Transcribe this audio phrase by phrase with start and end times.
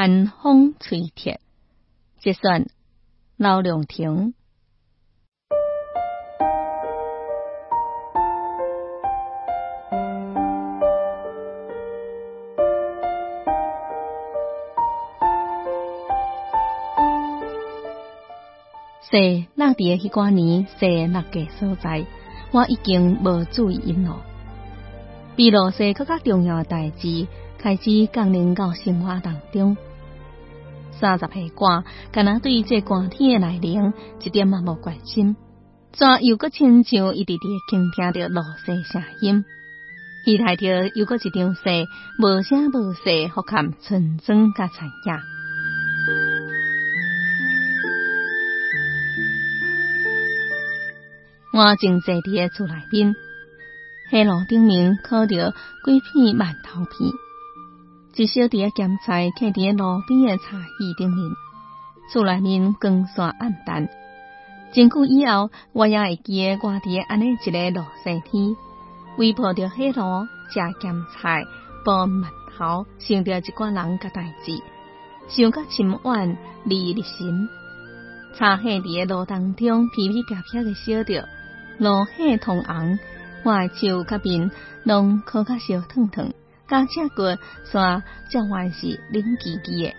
[0.00, 1.40] 寒风吹贴，
[2.20, 2.66] 这算
[3.36, 4.32] 老凉亭。
[19.00, 22.06] 说那伫迄寡年，说那个所在，
[22.52, 24.20] 我已经无注意因咯。
[25.34, 27.26] 比如说更加重要的代志，
[27.58, 29.76] 开始降临到生活当中。
[31.00, 35.36] 三十岁歌，敢若对这寒天的来临一点也无关心，
[35.92, 39.44] 怎又搁亲像一直伫倾听着落雪声音，
[40.24, 41.86] 期待着又搁一场雪，
[42.18, 45.20] 无声无息，呼看纯真甲残影。
[51.54, 53.14] 我正坐伫厝内面，
[54.10, 57.10] 黑炉顶面烤着几片馒头片，
[58.18, 61.30] 一小碟咸菜徛伫路边的茶椅顶面。
[62.12, 63.88] 厝内面光线暗淡，
[64.72, 68.56] 真久以后，我也会记得我伫安尼一个落雪天，
[69.18, 71.44] 微抱着黑炉食咸菜、
[71.84, 72.24] 煲馒
[72.58, 74.60] 头，想着一寡人甲代志，
[75.28, 77.48] 想甲深晚离入神。
[78.36, 81.28] 茶黑伫路当中，噼噼啪啪的烧着。
[81.78, 82.98] 路血通红，
[83.44, 84.50] 我诶手甲面
[84.82, 86.32] 拢烤甲烧烫烫，
[86.68, 87.22] 加赤骨
[87.72, 89.96] 煞照还是冷叽叽诶。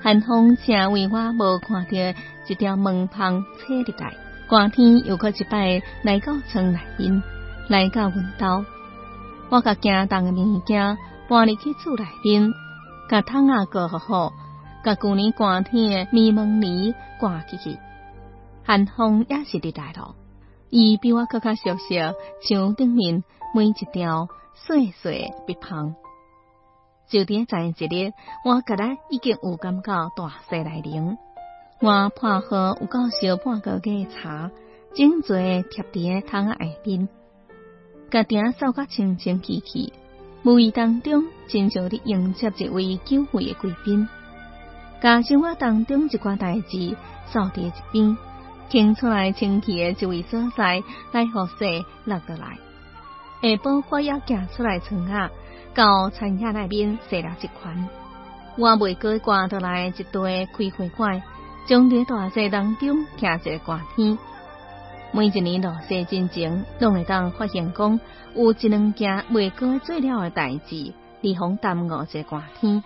[0.00, 1.90] 寒风正为我无看到
[2.46, 4.14] 一条门旁吹入来，
[4.46, 7.22] 寒天又搁一摆来到床内面，
[7.68, 8.64] 来到阮兜，
[9.50, 10.96] 我甲惊动诶物件
[11.28, 12.52] 搬入去厝内面，
[13.10, 14.32] 甲窗啊盖好好，
[14.84, 17.76] 甲旧年寒天诶棉门帘挂起去，
[18.64, 20.14] 寒风也是入来咯。
[20.70, 21.98] 伊比我更加熟悉
[22.42, 24.28] 墙顶面每一条
[24.66, 25.94] 细细壁旁。
[27.08, 28.12] 就伫在一日，
[28.44, 31.16] 我觉已经有感觉大雪来临。
[31.80, 34.50] 我泡好有够小半个嘅茶，
[34.94, 37.08] 整齐贴伫窗下边，
[38.10, 39.92] 家顶扫甲清清气气。
[40.42, 44.08] 无意当中，亲像伫迎接一位久违嘅贵宾。
[45.00, 48.16] 家生活当中一寡代志扫伫一边。
[48.68, 50.82] 清出来清气的一位所在，
[51.12, 52.58] 来何雪落过来。
[53.40, 55.30] 下晡我要行出来床下，
[55.72, 57.88] 到餐厅内面坐了一圈。
[58.56, 61.22] 我未过挂得来一堆开会馆，
[61.68, 64.18] 将伫大雪当中徛一个寒天。
[65.12, 68.00] 每一年落雪之前，拢会当发现讲
[68.34, 72.82] 有一两件未过做了的代志，离风耽误一个寒天。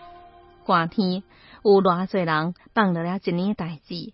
[0.65, 1.23] 寒天
[1.65, 4.12] 有偌侪人放了了一年代志。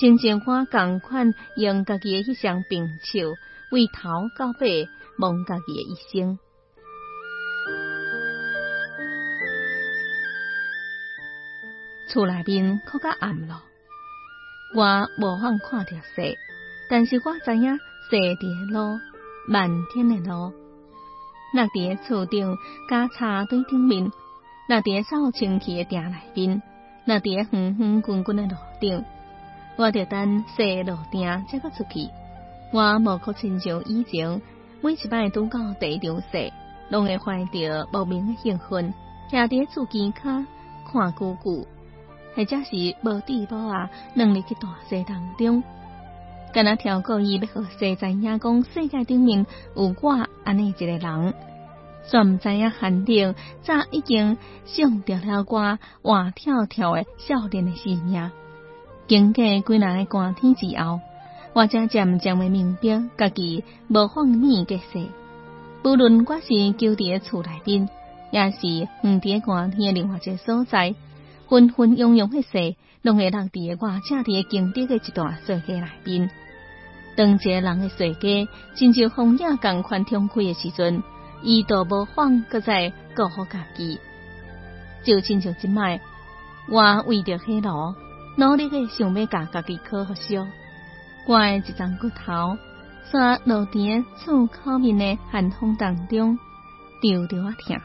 [0.00, 3.28] 亲像我共款用家己诶迄双冰手，
[3.70, 4.08] 为头
[4.38, 6.38] 到尾望家己诶一生。
[12.10, 13.62] 厝内面较较暗咯，
[14.76, 16.36] 我无法看着雪，
[16.88, 17.76] 但是我知影
[18.10, 19.00] 雪伫路，
[19.48, 20.52] 漫天诶路，
[21.54, 22.56] 那伫厝顶
[22.88, 24.12] 加茶堆顶面，
[24.68, 26.62] 那伫扫清气诶店内面，
[27.04, 29.04] 那伫远远滚滚诶路顶。
[29.76, 32.08] 我着等雪落定，才阁出去。
[32.72, 34.40] 我无可亲像以前，
[34.84, 36.52] 每一摆拄到第一场雪，
[36.90, 38.92] 拢会怀着莫名的兴奋，
[39.30, 40.44] 徛伫厝边卡
[40.92, 41.66] 看久久，
[42.36, 45.62] 或者是无地无啊，能力去大雪当中，
[46.52, 51.34] 敢若跳过伊要互世知影讲世界顶面有我安尼一个人，
[52.10, 54.36] 全毋知影限定早已经
[54.66, 58.30] 上掉了我活跳跳的少年的生命。
[59.08, 61.00] 经过几难个寒天之后，
[61.54, 65.06] 我才渐渐会明白，家己无放免嘅事。
[65.82, 67.88] 不论我是住伫厝内边，
[68.32, 68.66] 也是
[69.02, 70.94] 远伫寒天另外一个所在，
[71.48, 76.28] 纷纷涌涌嘅事，拢会落伫我正伫经历嘅一段岁月内边。
[77.16, 81.04] 当一个人嘅世界，亲像风影共款冲开嘅时阵，
[81.44, 84.00] 伊都无放搁再顾好家己。
[85.04, 86.00] 就亲像即摆，
[86.68, 87.94] 我为着黑罗。
[88.36, 90.44] 努力的想要甲家己考好烧，
[91.26, 92.58] 我的一张骨头，
[93.10, 96.38] 在落地厝口面的寒风当中，
[97.00, 97.80] 丢着我疼。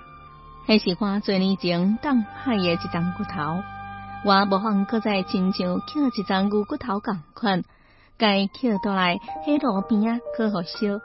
[0.68, 3.64] 迄是我做年前当害的一张骨头，
[4.26, 7.64] 我无妨搁再亲像捡一张牛骨头共款，
[8.18, 11.00] 该捡倒来迄路边啊烤好烧。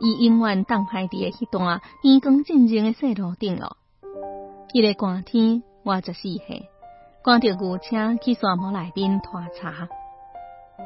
[0.00, 3.76] 伊永远当害伫的迄段天光静静的细路顶咯。
[4.72, 6.70] 一个寒天，我十四岁。
[7.22, 9.88] 赶着牛车去沙漠内面拖茶，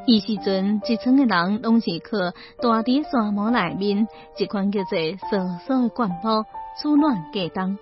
[0.06, 2.19] 伊时阵一村诶人拢是靠
[2.62, 4.06] 大伫沙漠内面
[4.37, 4.99] 一款叫做
[5.31, 6.44] 沙沙的灌木
[6.81, 7.79] 取暖过冬，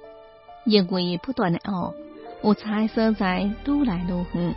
[0.65, 1.95] 因为不断的雨，
[2.43, 4.55] 有彩所在愈来愈远，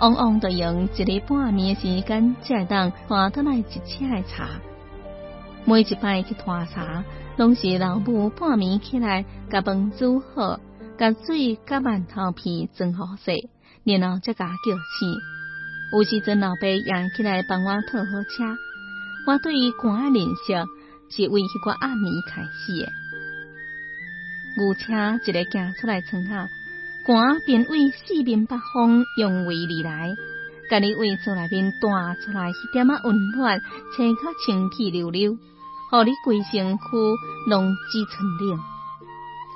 [0.00, 4.48] 往往都用一个半暝时间才会当换得来一车诶茶。
[5.64, 7.04] 每一摆去拖茶，
[7.36, 10.60] 拢是老母半暝起来，甲饭煮好，
[10.98, 13.48] 甲水甲馒头皮装好势，
[13.84, 15.41] 然后才甲叫醒。
[15.92, 18.56] 有时阵老爸也起来帮我套好车。
[19.26, 20.54] 我对于寒的认识
[21.14, 22.88] 是为迄个暗暝开始的。
[24.56, 26.48] 牛车一个行出来村下，
[27.06, 30.14] 寒便为四面八方拥围而来，
[30.70, 33.60] 甲你胃出内面带出来一点仔温暖，
[33.94, 35.36] 车较清气溜溜。
[35.90, 36.82] 互你规身躯
[37.50, 38.58] 拢只纯冷，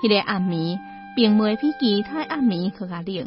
[0.03, 0.79] 迄个暗暝
[1.17, 3.27] 并未比其他暗暝更加冷。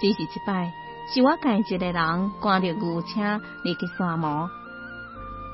[0.00, 0.72] 只是一摆，
[1.12, 1.94] 是我家一个人
[2.40, 4.48] 赶着牛车入去山毛，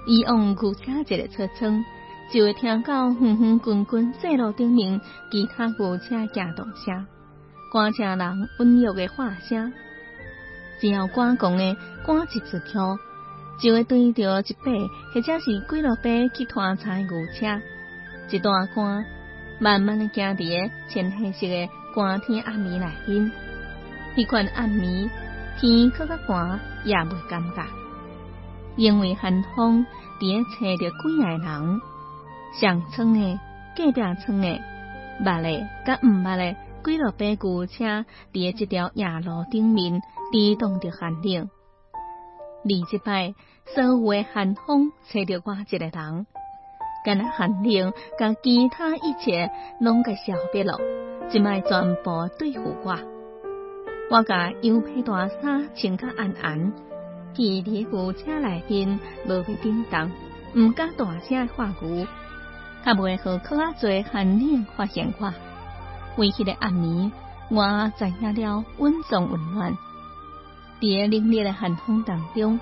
[0.06, 1.85] 以往牛车一个车窗，
[2.32, 5.00] 就会听到风风滚滚细路顶面
[5.31, 7.06] 其他牛车行动声，
[7.73, 9.73] 赶车人温柔的话声，
[10.81, 11.76] 只要赶工的
[12.06, 12.99] 赶一次桥。
[13.62, 14.73] 就会对着一百
[15.12, 17.61] 或者是几落百去拖柴牛车，
[18.31, 19.05] 一段歌
[19.58, 23.31] 慢慢的行伫浅黑色的寒天暗暝内面，
[24.17, 25.11] 迄款暗暝
[25.60, 27.66] 天较较寒也袂尴尬，
[28.76, 29.84] 因为寒风
[30.18, 31.80] 伫吹着几个人，
[32.58, 33.38] 上村诶、
[33.76, 34.58] 隔壁村诶、
[35.22, 37.84] 捌的、甲毋捌的几落百牛车
[38.32, 40.00] 伫一条夜路顶面，
[40.32, 41.50] 抵挡着寒冷。
[42.62, 43.34] 而即摆
[43.66, 46.26] 所有诶寒风吹着我一个人，
[47.04, 50.78] 干那寒冷，甲其他一切拢甲消灭了，
[51.28, 53.19] 即摆全部对付我。
[54.10, 56.72] 我甲羊皮大衫穿甲暗暗，
[57.32, 60.10] 伫伫牛车内面无去叮当，
[60.56, 62.04] 毋敢大声话牛，
[62.84, 65.32] 较袂互靠啊侪寒冷发现我。
[66.16, 67.12] 为迄个暗暝，
[67.50, 69.78] 我知影了温存温暖。
[70.80, 72.58] 伫个凛冽的寒风当中，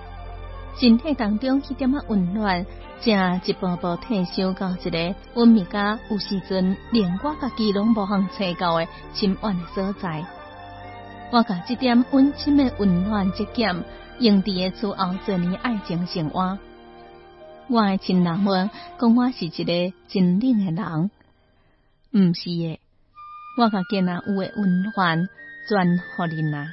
[0.77, 2.67] 身体当中迄点仔温暖，
[3.01, 10.27] 正一步步退休到一个温密家，有时阵连我家己拢无通找到的心安的所在。
[11.31, 13.85] 我甲这点温馨的温暖之剑，
[14.19, 16.59] 用伫诶厝后做你爱情生活。
[17.69, 21.11] 我的亲人们讲我是一个真冷的人，
[22.13, 22.81] 毋是的，
[23.59, 25.29] 我甲今仔有诶温暖，
[25.69, 26.69] 全互恁啊。